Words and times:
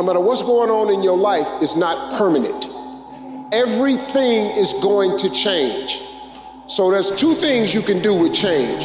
no 0.00 0.06
matter 0.06 0.20
what's 0.20 0.40
going 0.40 0.70
on 0.70 0.90
in 0.90 1.02
your 1.02 1.18
life, 1.18 1.46
is 1.62 1.76
not 1.76 2.16
permanent. 2.16 2.68
Everything 3.52 4.46
is 4.56 4.72
going 4.80 5.18
to 5.18 5.28
change. 5.28 6.02
So 6.66 6.90
there's 6.90 7.14
two 7.16 7.34
things 7.34 7.74
you 7.74 7.82
can 7.82 8.00
do 8.00 8.14
with 8.14 8.32
change. 8.32 8.84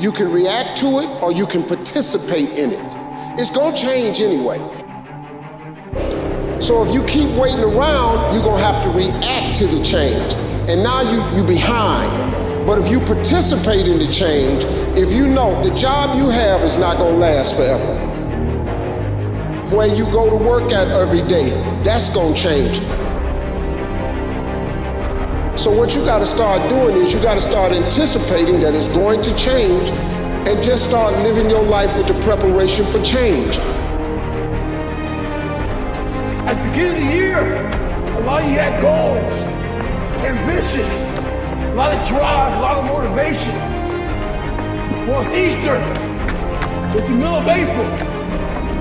You 0.00 0.12
can 0.12 0.30
react 0.30 0.78
to 0.78 1.00
it 1.00 1.08
or 1.20 1.32
you 1.32 1.44
can 1.44 1.64
participate 1.64 2.50
in 2.50 2.70
it. 2.70 2.78
It's 3.36 3.50
going 3.50 3.74
to 3.74 3.82
change 3.82 4.20
anyway. 4.20 4.58
So 6.60 6.84
if 6.86 6.94
you 6.94 7.04
keep 7.06 7.30
waiting 7.36 7.64
around, 7.64 8.32
you're 8.32 8.44
going 8.44 8.58
to 8.58 8.64
have 8.64 8.80
to 8.84 8.90
react 8.90 9.56
to 9.56 9.66
the 9.66 9.82
change. 9.82 10.34
And 10.70 10.84
now 10.84 11.00
you 11.00 11.36
you're 11.36 11.48
behind. 11.48 12.64
But 12.64 12.78
if 12.78 12.88
you 12.88 13.00
participate 13.00 13.88
in 13.88 13.98
the 13.98 14.12
change, 14.12 14.62
if 14.96 15.12
you 15.12 15.26
know 15.26 15.60
the 15.64 15.74
job 15.74 16.16
you 16.16 16.30
have 16.30 16.62
is 16.62 16.76
not 16.76 16.98
going 16.98 17.14
to 17.14 17.18
last 17.18 17.56
forever. 17.56 18.07
Where 19.70 19.86
you 19.86 20.04
go 20.06 20.30
to 20.30 20.36
work 20.36 20.72
at 20.72 20.88
every 20.88 21.20
day, 21.20 21.50
that's 21.84 22.08
going 22.08 22.34
to 22.34 22.40
change. 22.40 22.78
So 25.60 25.70
what 25.70 25.94
you 25.94 26.02
got 26.06 26.20
to 26.20 26.26
start 26.26 26.66
doing 26.70 26.96
is 26.96 27.12
you 27.12 27.20
got 27.20 27.34
to 27.34 27.42
start 27.42 27.72
anticipating 27.72 28.60
that 28.60 28.74
it's 28.74 28.88
going 28.88 29.20
to 29.20 29.36
change 29.36 29.90
and 30.48 30.62
just 30.64 30.84
start 30.84 31.12
living 31.22 31.50
your 31.50 31.62
life 31.62 31.94
with 31.98 32.06
the 32.06 32.18
preparation 32.22 32.86
for 32.86 33.02
change. 33.02 33.58
At 36.46 36.54
the 36.54 36.70
beginning 36.70 37.02
of 37.02 37.08
the 37.08 37.14
year, 37.14 37.68
a 38.16 38.20
lot 38.20 38.42
of 38.42 38.48
you 38.48 38.56
had 38.56 38.80
goals, 38.80 39.32
ambition, 40.24 40.80
a 40.80 41.74
lot 41.74 41.92
of 41.92 42.08
drive, 42.08 42.56
a 42.56 42.60
lot 42.62 42.78
of 42.78 42.84
motivation. 42.86 43.54
Well, 45.06 45.20
it's 45.20 45.30
Easter. 45.30 45.76
It's 46.96 47.04
the 47.06 47.12
middle 47.12 47.34
of 47.34 47.46
April. 47.46 48.17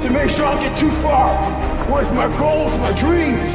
To 0.07 0.13
make 0.13 0.29
sure 0.29 0.45
I 0.45 0.53
don't 0.53 0.63
get 0.63 0.77
too 0.77 0.89
far. 1.02 1.35
Where's 1.91 2.09
my 2.13 2.29
goals, 2.38 2.77
my 2.77 2.93
dreams? 2.93 3.53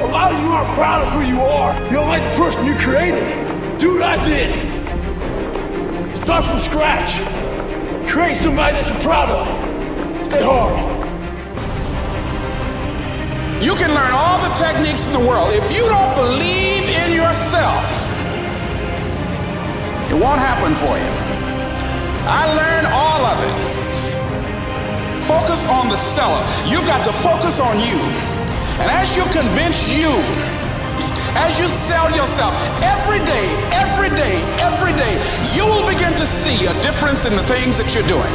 A 0.00 0.08
lot 0.10 0.32
of 0.32 0.40
you 0.40 0.48
aren't 0.50 0.72
proud 0.72 1.06
of 1.06 1.12
who 1.12 1.20
you 1.20 1.42
are. 1.42 1.74
You 1.88 1.96
don't 2.00 2.08
like 2.08 2.22
the 2.22 2.36
person 2.42 2.64
you 2.64 2.74
created. 2.76 3.78
Do 3.78 3.92
what 3.92 4.02
I 4.02 4.16
did. 4.26 4.56
Start 6.16 6.46
from 6.46 6.58
scratch. 6.58 7.20
Create 8.08 8.34
somebody 8.34 8.80
that 8.80 8.88
you're 8.88 9.00
proud 9.00 9.28
of. 9.28 9.46
Stay 10.24 10.42
hard. 10.42 10.88
You 13.62 13.74
can 13.74 13.92
learn 13.92 14.12
all 14.12 14.40
the 14.40 14.54
techniques 14.54 15.06
in 15.06 15.12
the 15.12 15.28
world. 15.28 15.52
If 15.52 15.70
you 15.70 15.84
don't 15.84 16.14
believe 16.16 16.88
in 16.96 17.12
yourself, 17.12 17.84
it 20.08 20.16
won't 20.16 20.40
happen 20.40 20.74
for 20.76 20.96
you. 20.96 21.12
I 22.24 22.46
learned 22.56 22.86
all 22.86 23.26
of 23.26 23.36
it. 23.44 23.79
Focus 25.30 25.62
on 25.70 25.86
the 25.86 25.96
seller. 25.96 26.42
You've 26.66 26.90
got 26.90 27.06
to 27.06 27.12
focus 27.22 27.62
on 27.62 27.78
you. 27.78 28.02
And 28.82 28.90
as 28.90 29.14
you 29.14 29.22
convince 29.30 29.86
you, 29.86 30.10
as 31.38 31.54
you 31.54 31.70
sell 31.70 32.10
yourself 32.10 32.50
every 32.82 33.22
day, 33.22 33.46
every 33.70 34.10
day, 34.10 34.42
every 34.58 34.90
day, 34.98 35.14
you 35.54 35.62
will 35.62 35.86
begin 35.86 36.18
to 36.18 36.26
see 36.26 36.66
a 36.66 36.74
difference 36.82 37.26
in 37.30 37.36
the 37.38 37.46
things 37.46 37.78
that 37.78 37.94
you're 37.94 38.10
doing. 38.10 38.34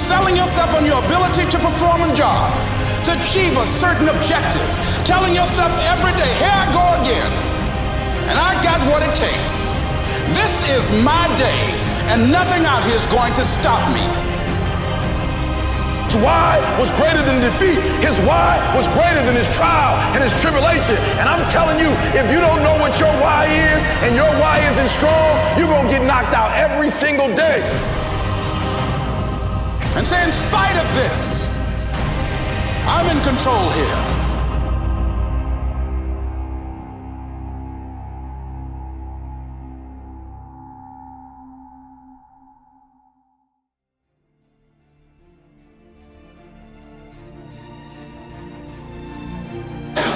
Selling 0.00 0.34
yourself 0.34 0.72
on 0.72 0.88
your 0.88 1.04
ability 1.04 1.44
to 1.52 1.58
perform 1.60 2.08
a 2.08 2.12
job, 2.16 2.48
to 3.04 3.12
achieve 3.20 3.52
a 3.60 3.66
certain 3.68 4.08
objective, 4.08 4.64
telling 5.04 5.36
yourself 5.36 5.68
every 5.92 6.16
day, 6.16 6.32
here 6.40 6.56
I 6.56 6.64
go 6.72 6.84
again, 7.04 7.32
and 8.32 8.40
I 8.40 8.56
got 8.64 8.80
what 8.88 9.04
it 9.04 9.12
takes. 9.12 9.76
This 10.32 10.64
is 10.72 10.88
my 11.04 11.28
day, 11.36 11.60
and 12.08 12.32
nothing 12.32 12.64
out 12.64 12.82
here 12.84 12.96
is 12.96 13.06
going 13.08 13.34
to 13.34 13.44
stop 13.44 13.84
me. 13.92 14.29
His 16.10 16.20
why 16.24 16.58
was 16.80 16.90
greater 16.98 17.22
than 17.22 17.40
defeat. 17.40 17.78
His 18.02 18.18
why 18.26 18.58
was 18.74 18.88
greater 18.98 19.22
than 19.24 19.36
his 19.36 19.46
trial 19.54 19.94
and 20.10 20.20
his 20.20 20.34
tribulation. 20.42 20.96
And 21.22 21.28
I'm 21.28 21.48
telling 21.48 21.78
you, 21.78 21.86
if 22.18 22.26
you 22.34 22.40
don't 22.40 22.64
know 22.64 22.76
what 22.82 22.98
your 22.98 23.14
why 23.22 23.46
is 23.46 23.84
and 24.02 24.16
your 24.16 24.26
why 24.42 24.58
isn't 24.70 24.88
strong, 24.88 25.38
you're 25.56 25.68
going 25.68 25.86
to 25.86 25.92
get 25.92 26.02
knocked 26.02 26.34
out 26.34 26.50
every 26.56 26.90
single 26.90 27.28
day. 27.36 27.62
And 29.94 30.04
say, 30.04 30.24
in 30.26 30.32
spite 30.32 30.74
of 30.82 30.94
this, 30.96 31.54
I'm 32.88 33.06
in 33.16 33.22
control 33.22 33.70
here. 33.70 34.19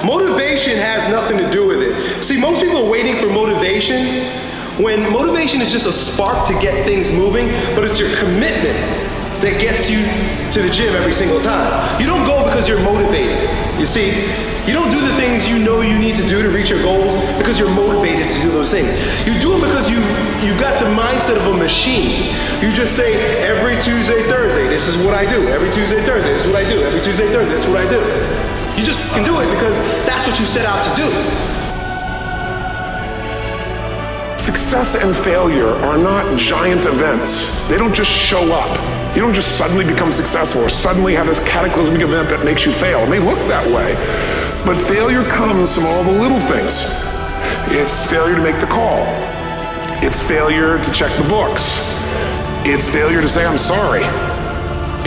Motivation 0.05 0.77
has 0.77 1.09
nothing 1.09 1.37
to 1.37 1.49
do 1.49 1.65
with 1.65 1.81
it. 1.81 2.23
See, 2.23 2.39
most 2.39 2.61
people 2.61 2.85
are 2.85 2.89
waiting 2.89 3.17
for 3.17 3.25
motivation 3.25 4.29
when 4.77 5.11
motivation 5.11 5.61
is 5.61 5.71
just 5.71 5.87
a 5.87 5.91
spark 5.91 6.47
to 6.47 6.53
get 6.61 6.85
things 6.85 7.09
moving, 7.09 7.47
but 7.73 7.83
it's 7.83 7.99
your 7.99 8.13
commitment 8.19 8.77
that 9.41 9.57
gets 9.59 9.89
you 9.89 10.05
to 10.53 10.61
the 10.61 10.69
gym 10.69 10.93
every 10.93 11.11
single 11.11 11.39
time. 11.41 11.73
You 11.99 12.05
don't 12.05 12.23
go 12.23 12.45
because 12.45 12.69
you're 12.69 12.81
motivated. 12.85 13.49
You 13.79 13.87
see, 13.87 14.29
you 14.69 14.73
don't 14.77 14.91
do 14.91 15.01
the 15.01 15.13
things 15.17 15.47
you 15.47 15.57
know 15.57 15.81
you 15.81 15.97
need 15.97 16.15
to 16.17 16.27
do 16.27 16.41
to 16.41 16.49
reach 16.49 16.69
your 16.69 16.83
goals 16.83 17.13
because 17.41 17.57
you're 17.57 17.73
motivated 17.73 18.29
to 18.29 18.41
do 18.41 18.51
those 18.51 18.69
things. 18.69 18.93
You 19.25 19.33
do 19.41 19.57
it 19.57 19.61
because 19.65 19.89
you 19.89 19.97
you've 20.45 20.61
got 20.61 20.77
the 20.77 20.89
mindset 20.89 21.37
of 21.41 21.49
a 21.49 21.57
machine. 21.57 22.29
You 22.61 22.69
just 22.71 22.95
say 22.95 23.41
every 23.41 23.73
Tuesday, 23.81 24.21
Thursday, 24.29 24.67
this 24.67 24.87
is 24.87 24.97
what 24.97 25.15
I 25.15 25.25
do. 25.25 25.47
Every 25.49 25.71
Tuesday, 25.71 26.05
Thursday, 26.05 26.33
this 26.33 26.45
is 26.45 26.53
what 26.53 26.61
I 26.61 26.69
do. 26.69 26.83
Every 26.83 27.01
Tuesday, 27.01 27.31
Thursday, 27.31 27.55
this 27.55 27.63
is 27.65 27.69
what 27.69 27.81
I 27.81 27.89
do. 27.89 28.64
Can 29.15 29.23
do 29.23 29.39
it 29.39 29.49
because 29.49 29.77
that's 30.05 30.27
what 30.27 30.37
you 30.37 30.45
set 30.45 30.65
out 30.65 30.83
to 30.83 30.91
do. 31.01 31.07
Success 34.37 34.95
and 35.01 35.15
failure 35.15 35.69
are 35.87 35.97
not 35.97 36.37
giant 36.37 36.85
events. 36.85 37.65
They 37.69 37.77
don't 37.77 37.95
just 37.95 38.11
show 38.11 38.51
up. 38.51 38.75
You 39.15 39.21
don't 39.21 39.33
just 39.33 39.57
suddenly 39.57 39.85
become 39.85 40.11
successful 40.11 40.61
or 40.63 40.69
suddenly 40.69 41.15
have 41.15 41.27
this 41.27 41.41
cataclysmic 41.47 42.01
event 42.01 42.27
that 42.27 42.43
makes 42.43 42.65
you 42.65 42.73
fail. 42.73 42.99
It 43.03 43.09
may 43.09 43.19
look 43.19 43.39
that 43.47 43.65
way, 43.71 43.95
but 44.65 44.75
failure 44.75 45.23
comes 45.23 45.73
from 45.73 45.85
all 45.85 46.03
the 46.03 46.11
little 46.11 46.39
things. 46.39 46.83
It's 47.71 48.11
failure 48.11 48.35
to 48.35 48.43
make 48.43 48.59
the 48.59 48.67
call. 48.67 48.99
It's 50.03 50.21
failure 50.21 50.83
to 50.83 50.91
check 50.91 51.15
the 51.17 51.27
books. 51.29 51.79
It's 52.67 52.91
failure 52.91 53.21
to 53.21 53.29
say, 53.29 53.45
I'm 53.45 53.57
sorry. 53.57 54.03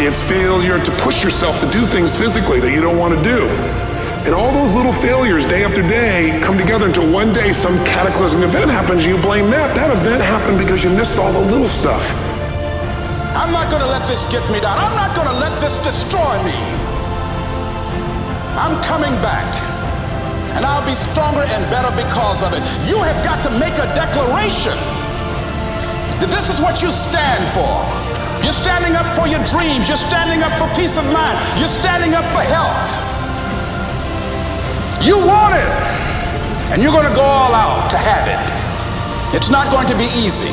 It's 0.01 0.27
failure 0.27 0.83
to 0.83 0.91
push 1.03 1.23
yourself 1.23 1.61
to 1.61 1.71
do 1.71 1.85
things 1.85 2.19
physically 2.19 2.61
that 2.61 2.73
you 2.73 2.81
don't 2.81 2.97
want 2.97 3.15
to 3.15 3.23
do. 3.23 3.78
And 4.29 4.37
all 4.37 4.53
those 4.53 4.77
little 4.77 4.93
failures 4.93 5.47
day 5.47 5.65
after 5.65 5.81
day 5.81 6.39
come 6.45 6.59
together 6.59 6.85
until 6.85 7.11
one 7.11 7.33
day 7.33 7.51
some 7.51 7.73
cataclysmic 7.89 8.45
event 8.45 8.71
happens 8.71 9.01
you 9.01 9.17
blame 9.25 9.49
that. 9.49 9.73
That 9.73 9.89
event 9.89 10.21
happened 10.21 10.61
because 10.61 10.85
you 10.85 10.93
missed 10.93 11.17
all 11.17 11.33
the 11.33 11.41
little 11.49 11.67
stuff. 11.67 12.05
I'm 13.33 13.49
not 13.57 13.73
going 13.73 13.81
to 13.81 13.89
let 13.89 14.05
this 14.05 14.29
get 14.29 14.45
me 14.53 14.61
down. 14.61 14.77
I'm 14.77 14.93
not 14.93 15.17
going 15.17 15.33
to 15.33 15.33
let 15.33 15.57
this 15.65 15.81
destroy 15.81 16.37
me. 16.45 16.53
I'm 18.61 18.77
coming 18.85 19.17
back. 19.25 19.49
And 20.61 20.61
I'll 20.61 20.85
be 20.85 20.93
stronger 20.93 21.49
and 21.49 21.65
better 21.73 21.89
because 21.97 22.45
of 22.45 22.53
it. 22.53 22.61
You 22.85 23.01
have 23.01 23.17
got 23.25 23.41
to 23.49 23.51
make 23.57 23.81
a 23.81 23.89
declaration 23.97 24.77
that 26.21 26.29
this 26.29 26.53
is 26.53 26.61
what 26.61 26.85
you 26.85 26.93
stand 26.93 27.49
for. 27.49 27.81
You're 28.45 28.53
standing 28.53 28.93
up 28.93 29.09
for 29.17 29.25
your 29.25 29.41
dreams. 29.49 29.89
You're 29.89 29.97
standing 29.97 30.45
up 30.45 30.53
for 30.61 30.69
peace 30.77 31.01
of 31.01 31.09
mind. 31.17 31.41
You're 31.57 31.73
standing 31.73 32.13
up 32.13 32.29
for 32.29 32.45
health. 32.45 33.08
You 35.09 35.17
want 35.25 35.57
it. 35.57 35.73
And 36.69 36.83
you're 36.83 36.93
going 36.93 37.09
to 37.09 37.17
go 37.17 37.25
all 37.25 37.55
out 37.57 37.91
to 37.93 37.97
have 37.97 38.29
it. 38.29 38.37
It's 39.35 39.49
not 39.49 39.73
going 39.73 39.89
to 39.89 39.97
be 39.97 40.05
easy 40.13 40.53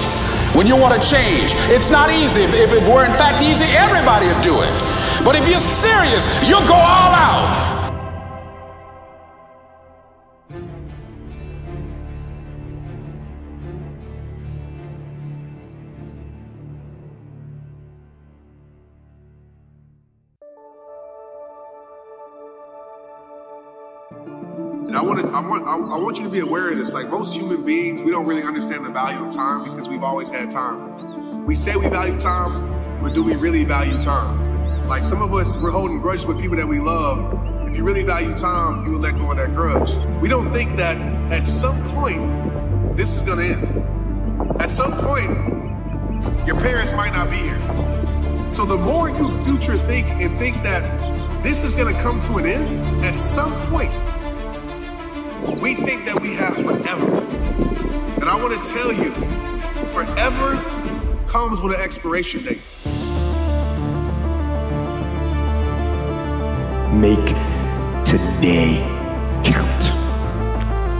when 0.55 0.65
you 0.65 0.79
want 0.79 0.95
to 0.95 1.01
change. 1.03 1.51
It's 1.67 1.89
not 1.89 2.09
easy. 2.09 2.47
If, 2.47 2.55
if 2.55 2.71
it 2.71 2.87
were 2.87 3.03
in 3.03 3.11
fact 3.11 3.43
easy, 3.43 3.65
everybody 3.75 4.27
would 4.31 4.39
do 4.39 4.55
it. 4.63 4.71
But 5.27 5.35
if 5.35 5.43
you're 5.49 5.59
serious, 5.59 6.31
you'll 6.47 6.63
go 6.63 6.79
all 6.79 7.11
out. 7.11 7.74
And 24.95 25.03
I 25.03 25.05
want 25.05 25.19
to, 25.19 25.27
I 25.27 25.41
want, 25.41 25.67
I, 25.67 25.97
want 25.97 26.19
you 26.19 26.23
to 26.23 26.29
be 26.29 26.39
aware 26.39 26.69
of 26.69 26.77
this. 26.77 26.93
Like 26.93 27.09
most 27.09 27.35
human 27.35 27.65
beings, 27.65 28.01
we 28.01 28.11
don't 28.11 28.25
really 28.25 28.43
understand 28.43 28.85
the 28.85 28.89
value 28.89 29.25
of 29.25 29.29
time 29.29 29.65
because 29.65 29.89
we've 29.89 30.05
always 30.05 30.29
had 30.29 30.49
time. 30.49 31.45
We 31.45 31.53
say 31.53 31.75
we 31.75 31.89
value 31.89 32.17
time, 32.17 33.01
but 33.01 33.13
do 33.13 33.21
we 33.21 33.35
really 33.35 33.65
value 33.65 34.01
time? 34.01 34.87
Like 34.87 35.03
some 35.03 35.21
of 35.21 35.33
us, 35.33 35.61
we're 35.61 35.71
holding 35.71 35.99
grudges 35.99 36.25
with 36.25 36.39
people 36.39 36.55
that 36.55 36.65
we 36.65 36.79
love. 36.79 37.67
If 37.67 37.75
you 37.75 37.83
really 37.83 38.03
value 38.03 38.33
time, 38.37 38.85
you 38.85 38.93
will 38.93 39.01
let 39.01 39.17
go 39.17 39.31
of 39.31 39.35
that 39.35 39.53
grudge. 39.53 39.93
We 40.21 40.29
don't 40.29 40.53
think 40.53 40.77
that 40.77 40.95
at 41.29 41.45
some 41.45 41.75
point 41.93 42.95
this 42.95 43.17
is 43.17 43.23
going 43.23 43.39
to 43.39 43.53
end. 43.53 44.61
At 44.61 44.71
some 44.71 44.93
point, 44.93 46.47
your 46.47 46.57
parents 46.61 46.93
might 46.93 47.11
not 47.11 47.29
be 47.29 47.35
here. 47.35 48.53
So 48.53 48.63
the 48.63 48.77
more 48.77 49.09
you 49.09 49.43
future 49.43 49.77
think 49.77 50.07
and 50.07 50.39
think 50.39 50.63
that 50.63 51.43
this 51.43 51.65
is 51.65 51.75
going 51.75 51.93
to 51.93 52.01
come 52.01 52.21
to 52.21 52.37
an 52.37 52.45
end 52.45 53.03
at 53.03 53.19
some 53.19 53.51
point. 53.69 53.91
We 55.53 55.75
think 55.75 56.05
that 56.05 56.19
we 56.21 56.33
have 56.35 56.55
forever. 56.55 57.19
And 58.19 58.25
I 58.25 58.35
want 58.35 58.63
to 58.63 58.73
tell 58.73 58.91
you, 58.91 59.11
forever 59.91 60.55
comes 61.27 61.61
with 61.61 61.75
an 61.75 61.81
expiration 61.81 62.43
date. 62.43 62.61
Make 66.93 67.25
today 68.05 68.81
count. 69.43 69.91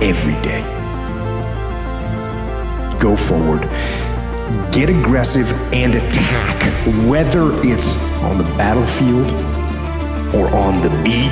Every 0.04 0.34
day. 0.42 0.62
Go 3.00 3.16
forward. 3.16 3.64
Get 4.72 4.90
aggressive 4.90 5.50
and 5.74 5.96
attack, 5.96 6.62
whether 7.08 7.52
it's 7.68 7.96
on 8.24 8.38
the 8.38 8.44
battlefield 8.58 9.32
or 10.36 10.50
on 10.54 10.82
the 10.82 10.90
beat 11.04 11.32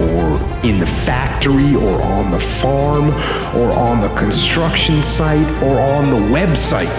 or 0.00 0.39
in 0.64 0.78
the 0.78 0.86
factory 0.86 1.74
or 1.74 2.02
on 2.02 2.30
the 2.30 2.38
farm 2.38 3.08
or 3.56 3.72
on 3.72 4.00
the 4.00 4.08
construction 4.10 5.00
site 5.00 5.46
or 5.62 5.80
on 5.80 6.10
the 6.10 6.16
website. 6.16 6.90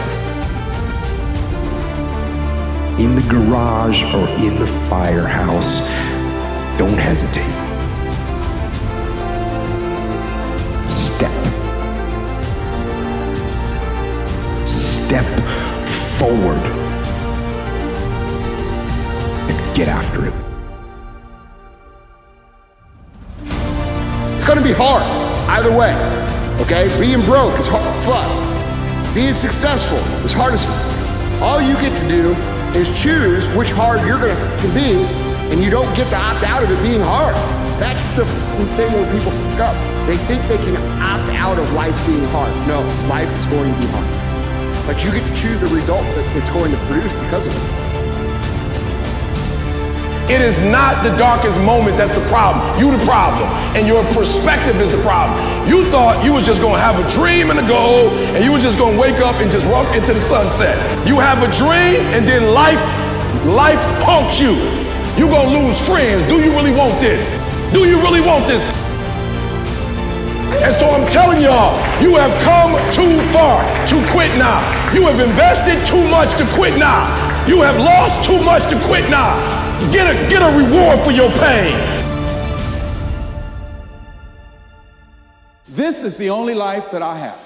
In 2.99 3.15
the 3.15 3.21
garage 3.29 4.03
or 4.15 4.27
in 4.43 4.59
the 4.59 4.67
firehouse, 4.89 5.81
don't 6.77 6.97
hesitate. 6.97 7.45
Step. 10.89 11.31
Step 14.67 15.25
forward 16.17 16.57
and 19.49 19.75
get 19.75 19.87
after 19.87 20.25
it. 20.25 20.40
Gonna 24.53 24.67
be 24.67 24.73
hard, 24.73 25.01
either 25.47 25.71
way. 25.71 25.95
Okay? 26.59 26.91
Being 26.99 27.23
broke 27.23 27.57
is 27.57 27.67
hard, 27.71 27.87
fuck. 28.03 28.27
Being 29.15 29.31
successful 29.31 29.97
is 30.25 30.33
hard 30.33 30.53
as 30.53 30.65
fuck. 30.65 31.41
All 31.41 31.61
you 31.61 31.73
get 31.75 31.97
to 31.99 32.07
do 32.09 32.35
is 32.77 32.91
choose 32.91 33.47
which 33.55 33.71
hard 33.71 34.05
you're 34.05 34.19
gonna 34.19 34.35
can 34.59 34.73
be, 34.75 35.07
and 35.53 35.63
you 35.63 35.69
don't 35.69 35.87
get 35.95 36.09
to 36.09 36.17
opt 36.17 36.43
out 36.43 36.63
of 36.63 36.69
it 36.69 36.83
being 36.83 36.99
hard. 36.99 37.33
That's 37.79 38.09
the 38.09 38.25
thing 38.75 38.91
where 38.91 39.07
people 39.15 39.31
fuck 39.31 39.71
up. 39.71 40.05
They 40.05 40.17
think 40.27 40.45
they 40.49 40.57
can 40.57 40.75
opt 40.99 41.31
out 41.31 41.57
of 41.57 41.71
life 41.71 41.95
being 42.05 42.25
hard. 42.35 42.51
No, 42.67 42.81
life 43.07 43.31
is 43.37 43.45
going 43.45 43.73
to 43.73 43.79
be 43.79 43.87
hard. 43.87 44.85
But 44.85 45.03
you 45.05 45.11
get 45.11 45.25
to 45.25 45.33
choose 45.33 45.61
the 45.61 45.67
result 45.67 46.03
that 46.03 46.35
it's 46.35 46.49
going 46.49 46.71
to 46.71 46.77
produce 46.87 47.13
because 47.13 47.47
of 47.47 47.55
it. 47.55 47.90
It 50.29 50.39
is 50.39 50.61
not 50.61 51.03
the 51.03 51.15
darkest 51.17 51.59
moment 51.59 51.97
that's 51.97 52.11
the 52.11 52.23
problem. 52.27 52.61
You 52.79 52.91
the 52.91 53.03
problem. 53.05 53.49
And 53.75 53.87
your 53.87 54.03
perspective 54.13 54.79
is 54.79 54.91
the 54.91 55.01
problem. 55.01 55.39
You 55.67 55.89
thought 55.89 56.23
you 56.23 56.33
was 56.33 56.45
just 56.45 56.61
gonna 56.61 56.79
have 56.79 56.99
a 56.99 57.09
dream 57.11 57.49
and 57.49 57.59
a 57.59 57.67
goal, 57.67 58.09
and 58.35 58.43
you 58.43 58.51
was 58.51 58.61
just 58.61 58.77
gonna 58.77 58.99
wake 58.99 59.19
up 59.19 59.35
and 59.41 59.49
just 59.49 59.65
walk 59.67 59.93
into 59.95 60.13
the 60.13 60.21
sunset. 60.21 60.77
You 61.07 61.19
have 61.19 61.41
a 61.43 61.51
dream, 61.51 61.99
and 62.13 62.27
then 62.27 62.53
life, 62.53 62.79
life 63.45 63.81
punks 64.03 64.39
you. 64.39 64.53
You 65.17 65.27
gonna 65.27 65.51
lose 65.51 65.79
friends. 65.81 66.23
Do 66.29 66.39
you 66.39 66.51
really 66.51 66.71
want 66.71 66.99
this? 67.01 67.31
Do 67.73 67.87
you 67.87 67.97
really 67.99 68.21
want 68.21 68.45
this? 68.47 68.63
And 70.63 70.75
so 70.75 70.87
I'm 70.89 71.07
telling 71.09 71.41
y'all, 71.41 71.73
you 72.01 72.15
have 72.15 72.31
come 72.43 72.71
too 72.93 73.19
far 73.31 73.63
to 73.87 73.95
quit 74.11 74.31
now. 74.37 74.59
You 74.93 75.07
have 75.07 75.19
invested 75.19 75.83
too 75.85 76.07
much 76.09 76.35
to 76.37 76.45
quit 76.53 76.77
now. 76.77 77.07
You 77.47 77.61
have 77.61 77.77
lost 77.79 78.23
too 78.23 78.39
much 78.43 78.67
to 78.67 78.79
quit 78.85 79.09
now. 79.09 79.35
Get 79.89 80.09
a, 80.09 80.29
get 80.29 80.41
a 80.41 80.57
reward 80.57 80.99
for 80.99 81.11
your 81.11 81.31
pain. 81.31 81.75
This 85.67 86.03
is 86.03 86.17
the 86.17 86.29
only 86.29 86.53
life 86.53 86.91
that 86.91 87.01
I 87.01 87.15
have. 87.15 87.39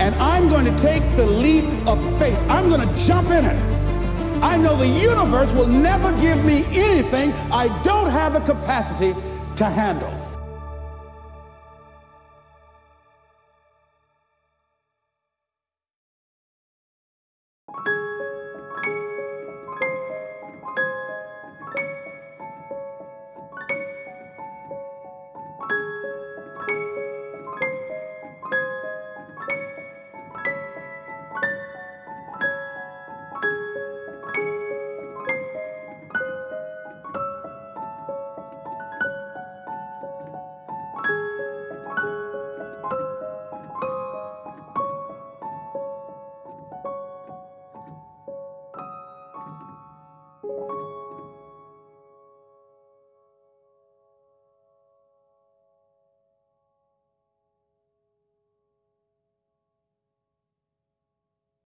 And 0.00 0.14
I'm 0.14 0.48
going 0.48 0.64
to 0.64 0.78
take 0.78 1.02
the 1.16 1.26
leap 1.26 1.64
of 1.86 1.98
faith. 2.18 2.38
I'm 2.48 2.68
going 2.68 2.88
to 2.88 3.04
jump 3.04 3.30
in 3.30 3.44
it. 3.44 3.80
I 4.42 4.56
know 4.56 4.74
the 4.76 4.88
universe 4.88 5.52
will 5.52 5.66
never 5.66 6.10
give 6.18 6.42
me 6.44 6.64
anything 6.66 7.32
I 7.52 7.68
don't 7.82 8.10
have 8.10 8.32
the 8.32 8.40
capacity 8.40 9.12
to 9.56 9.64
handle. 9.66 10.16
you 17.86 18.09